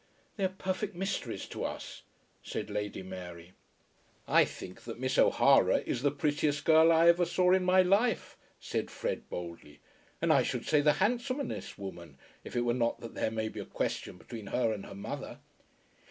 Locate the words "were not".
12.61-12.99